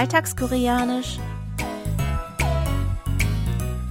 Alltagskoreanisch. 0.00 1.18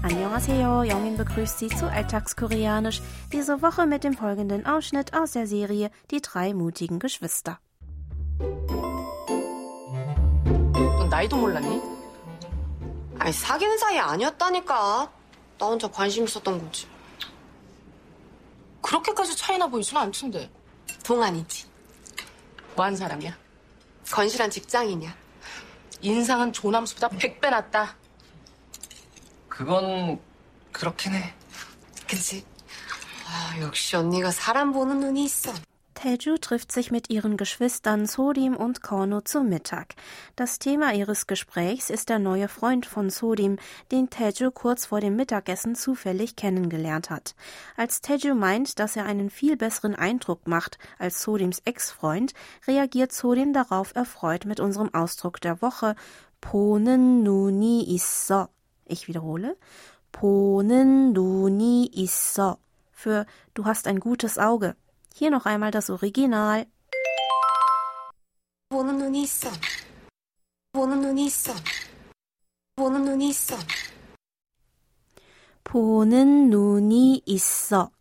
Annyeonghaseyo, 0.03 0.83
Jongin 0.83 1.17
begrüßt 1.17 1.57
Sie 1.59 1.67
zu 1.69 1.89
Alltagskoreanisch, 1.89 3.01
diese 3.31 3.61
Woche 3.61 3.85
mit 3.87 4.03
dem 4.03 4.13
folgenden 4.13 4.65
Ausschnitt 4.65 5.13
aus 5.15 5.31
der 5.31 5.47
Serie 5.47 5.89
Die 6.11 6.21
drei 6.21 6.53
mutigen 6.53 6.99
Geschwister. 6.99 7.59
넌 10.73 11.09
나이도 11.09 11.37
몰랐니? 11.37 11.81
아니 13.19 13.31
사귀는 13.31 13.77
사이 13.77 13.97
아니었다니까. 13.99 15.09
나 15.57 15.65
혼자 15.65 15.87
관심 15.89 16.25
있었던 16.25 16.59
거지. 16.63 16.87
그렇게까지 18.81 19.35
차이나 19.35 19.67
보이진 19.67 19.97
않던데. 19.97 20.49
동안이지. 21.03 21.65
뭐한 22.75 22.95
사람이야? 22.95 23.35
건실한 24.11 24.49
직장인이야. 24.51 25.15
인상은 26.02 26.52
조남수보다 26.52 27.08
100배 27.08 27.50
낫다. 27.50 27.96
그건 29.48 30.18
그렇긴 30.72 31.14
해. 31.14 31.34
그치? 32.08 32.44
아, 33.26 33.60
역시 33.60 33.96
언니가 33.96 34.30
사람 34.30 34.72
보는 34.72 35.00
눈이 35.00 35.24
있어. 35.24 35.52
Taeju 36.02 36.38
trifft 36.38 36.72
sich 36.72 36.90
mit 36.90 37.10
ihren 37.10 37.36
Geschwistern 37.36 38.06
Sodim 38.06 38.56
und 38.56 38.82
Korno 38.82 39.20
zu 39.20 39.42
Mittag. 39.42 39.96
Das 40.34 40.58
Thema 40.58 40.94
ihres 40.94 41.26
Gesprächs 41.26 41.90
ist 41.90 42.08
der 42.08 42.18
neue 42.18 42.48
Freund 42.48 42.86
von 42.86 43.10
Sodim, 43.10 43.58
den 43.92 44.08
Taeju 44.08 44.50
kurz 44.50 44.86
vor 44.86 45.00
dem 45.00 45.14
Mittagessen 45.14 45.74
zufällig 45.74 46.36
kennengelernt 46.36 47.10
hat. 47.10 47.34
Als 47.76 48.00
Taeju 48.00 48.34
meint, 48.34 48.78
dass 48.78 48.96
er 48.96 49.04
einen 49.04 49.28
viel 49.28 49.58
besseren 49.58 49.94
Eindruck 49.94 50.48
macht 50.48 50.78
als 50.98 51.20
Sodims 51.20 51.60
Ex-Freund, 51.66 52.32
reagiert 52.66 53.12
Sodim 53.12 53.52
darauf 53.52 53.94
erfreut 53.94 54.46
mit 54.46 54.58
unserem 54.58 54.94
Ausdruck 54.94 55.38
der 55.42 55.60
Woche 55.60 55.96
Ponen 56.40 57.22
Nuni 57.22 57.94
Isso. 57.94 58.48
Ich 58.86 59.06
wiederhole 59.06 59.54
Ponen 60.12 61.12
Nuni 61.12 61.90
Isso 61.92 62.56
für 62.90 63.26
Du 63.52 63.66
hast 63.66 63.86
ein 63.86 64.00
gutes 64.00 64.38
Auge. 64.38 64.76
Hier 65.13 65.31
noch 65.31 65.45
einmal 65.45 65.71
das 65.71 65.89
Original. 65.89 66.65
보는 68.69 68.97
눈이 68.97 69.23
있어. 69.23 69.49
보는 70.73 70.99
눈이 70.99 71.25
있어. 71.27 71.53
보는 72.75 73.05
눈이 73.05 73.29
있어. 73.29 73.55
보는 75.63 76.49
눈이 76.49 77.21
있어. 77.25 77.91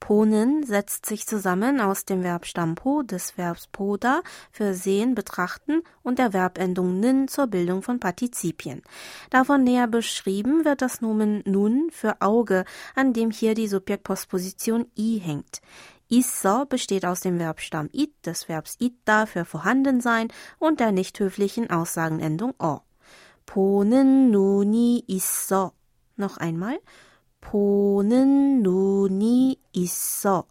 Ponen 0.00 0.64
setzt 0.64 1.06
sich 1.06 1.26
zusammen 1.26 1.78
aus 1.80 2.04
dem 2.04 2.22
Verbstamm 2.22 2.74
po 2.74 3.02
des 3.02 3.36
Verbs 3.36 3.68
poda 3.68 4.22
für 4.50 4.74
sehen, 4.74 5.14
betrachten 5.14 5.82
und 6.02 6.18
der 6.18 6.32
Verbendung 6.32 6.98
nin 6.98 7.28
zur 7.28 7.46
Bildung 7.46 7.82
von 7.82 8.00
Partizipien. 8.00 8.82
Davon 9.28 9.62
näher 9.62 9.86
beschrieben 9.86 10.64
wird 10.64 10.82
das 10.82 11.00
Nomen 11.00 11.42
nun 11.44 11.90
für 11.92 12.20
Auge, 12.22 12.64
an 12.94 13.12
dem 13.12 13.30
hier 13.30 13.54
die 13.54 13.68
Subjektpostposition 13.68 14.90
i 14.96 15.18
hängt. 15.18 15.60
Issa 16.08 16.64
besteht 16.64 17.04
aus 17.04 17.20
dem 17.20 17.38
Verbstamm 17.38 17.88
it, 17.92 18.12
des 18.26 18.48
Verbs 18.48 18.76
itta 18.80 19.26
für 19.26 19.44
vorhanden 19.44 20.00
sein 20.00 20.28
und 20.58 20.80
der 20.80 20.92
nicht 20.92 21.18
höflichen 21.20 21.70
Aussagenendung 21.70 22.54
o. 22.58 22.80
보는 23.46 24.30
눈이 24.30 25.04
있어. 25.08 25.72
Noch 26.16 26.36
einmal. 26.36 26.80
보는 27.40 28.62
눈이 28.62 29.56
있어. 29.72 30.46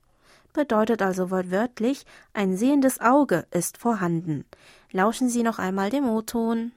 Bedeutet 0.54 1.02
also 1.02 1.30
wortwörtlich, 1.30 2.06
ein 2.34 2.58
sehendes 2.58 3.00
Auge 3.00 3.46
ist 3.52 3.78
vorhanden. 3.78 4.46
Lauschen 4.92 5.30
Sie 5.30 5.44
noch 5.44 5.60
einmal 5.60 5.90
dem 5.92 6.10
O-Ton. 6.10 6.72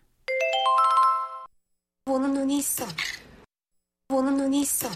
보는 2.05 2.35
눈이 2.35 2.59
있어. 2.59 2.85
보는 4.09 4.37
눈이 4.37 4.61
있어. 4.61 4.89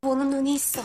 보는 0.00 0.30
눈이 0.30 0.54
있어. 0.54 0.82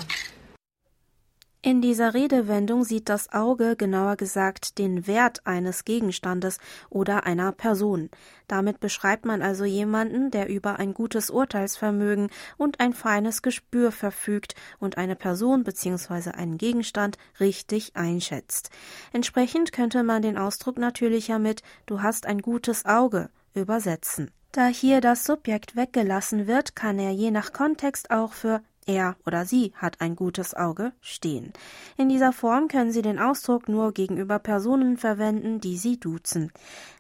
In 1.64 1.80
dieser 1.80 2.12
Redewendung 2.12 2.82
sieht 2.82 3.08
das 3.08 3.32
Auge 3.32 3.76
genauer 3.76 4.16
gesagt 4.16 4.78
den 4.78 5.06
Wert 5.06 5.46
eines 5.46 5.84
Gegenstandes 5.84 6.58
oder 6.90 7.24
einer 7.24 7.52
Person. 7.52 8.10
Damit 8.48 8.80
beschreibt 8.80 9.24
man 9.24 9.42
also 9.42 9.64
jemanden, 9.64 10.32
der 10.32 10.48
über 10.48 10.80
ein 10.80 10.92
gutes 10.92 11.30
Urteilsvermögen 11.30 12.30
und 12.58 12.80
ein 12.80 12.92
feines 12.92 13.42
Gespür 13.42 13.92
verfügt 13.92 14.56
und 14.80 14.98
eine 14.98 15.14
Person 15.14 15.62
bzw. 15.62 16.30
einen 16.30 16.58
Gegenstand 16.58 17.16
richtig 17.38 17.94
einschätzt. 17.94 18.70
Entsprechend 19.12 19.70
könnte 19.70 20.02
man 20.02 20.20
den 20.20 20.38
Ausdruck 20.38 20.78
natürlicher 20.78 21.38
mit 21.38 21.62
Du 21.86 22.02
hast 22.02 22.26
ein 22.26 22.42
gutes 22.42 22.86
Auge 22.86 23.30
übersetzen. 23.54 24.32
Da 24.50 24.66
hier 24.66 25.00
das 25.00 25.24
Subjekt 25.24 25.76
weggelassen 25.76 26.48
wird, 26.48 26.74
kann 26.74 26.98
er 26.98 27.12
je 27.12 27.30
nach 27.30 27.52
Kontext 27.52 28.10
auch 28.10 28.32
für 28.32 28.62
er 28.85 29.17
oder 29.25 29.45
sie 29.45 29.73
hat 29.75 29.99
ein 30.01 30.15
gutes 30.15 30.53
Auge 30.53 30.93
stehen. 31.01 31.51
In 31.97 32.09
dieser 32.09 32.31
Form 32.31 32.67
können 32.67 32.91
Sie 32.91 33.01
den 33.01 33.19
Ausdruck 33.19 33.67
nur 33.67 33.91
gegenüber 33.93 34.39
Personen 34.39 34.97
verwenden, 34.97 35.59
die 35.59 35.77
Sie 35.77 35.99
duzen. 35.99 36.51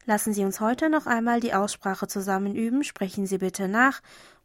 Lassen 0.05 0.33
Sie 0.33 0.43
uns 0.43 0.59
heute 0.59 0.89
noch 0.89 1.05
einmal 1.05 1.39
die 1.39 1.53
Aussprache 1.53 2.07
zusammen 2.07 2.55
üben. 2.55 2.83
Sprechen 2.83 3.25
Sie 3.25 3.37
bitte 3.37 3.67
nach. 3.67 4.01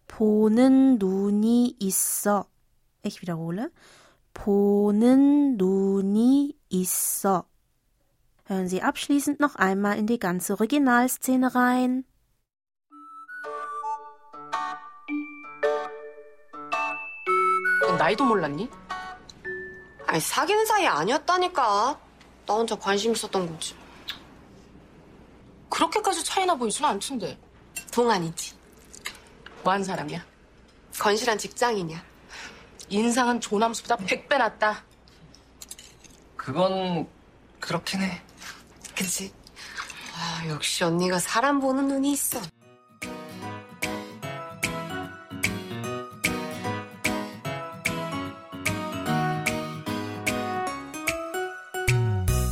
보는 0.08 0.98
눈이 0.98 1.76
있어. 1.80 2.46
Ich 3.02 3.22
wiederhole. 3.22 3.70
보는 4.34 5.56
눈이 5.56 6.54
있어. 6.70 7.44
Hören 8.44 8.68
Sie 8.68 8.82
abschließend 8.82 9.40
noch 9.40 9.56
einmal 9.56 9.98
in 9.98 10.06
die 10.06 10.18
ganze 10.18 10.54
Originalszene 10.54 11.54
rein. 11.54 12.04
넌 17.97 18.05
나이도 18.05 18.23
몰랐니? 18.25 18.69
아니 20.05 20.19
사귀는 20.19 20.65
사이 20.67 20.85
아니었다니까. 20.85 21.99
나 22.45 22.53
혼자 22.53 22.75
관심 22.75 23.11
있었던 23.11 23.51
거지. 23.51 23.75
그렇게까지 25.69 26.23
차이나 26.23 26.53
보이진 26.55 26.85
않던데. 26.85 27.37
동안이지. 27.91 28.55
뭐 29.63 29.73
한 29.73 29.83
사람이야? 29.83 30.23
건실한 30.99 31.37
직장인이야. 31.39 32.01
인상은 32.89 33.41
조남수보다 33.41 33.97
100배 33.97 34.37
낫다. 34.37 34.83
그건 36.37 37.07
그렇긴 37.59 38.01
해. 38.01 38.21
그치? 38.95 39.33
아, 40.15 40.47
역시 40.47 40.83
언니가 40.83 41.19
사람 41.19 41.59
보는 41.59 41.87
눈이 41.87 42.11
있어. 42.13 42.39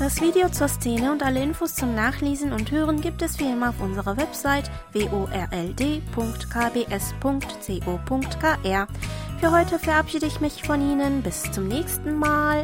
Das 0.05 0.21
Video 0.21 0.47
zur 0.49 0.67
Szene 0.67 1.11
und 1.11 1.23
alle 1.23 1.41
Infos 1.41 1.73
zum 1.73 1.95
Nachlesen 1.95 2.53
und 2.53 2.69
Hören 2.69 3.01
gibt 3.01 3.23
es 3.23 3.39
wie 3.39 3.51
immer 3.51 3.69
auf 3.69 3.81
unserer 3.81 4.15
Website 4.17 4.69
world.kbs.co.kr. 4.93 5.87
Für 9.39 9.51
heute 9.51 9.79
verabschiede 9.79 10.27
ich 10.27 10.39
mich 10.39 10.61
von 10.61 10.79
Ihnen. 10.79 11.23
Bis 11.23 11.51
zum 11.51 11.67
nächsten 11.67 12.19
Mal. 12.19 12.63